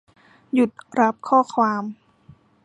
[0.53, 1.83] หยุดรับข้อความ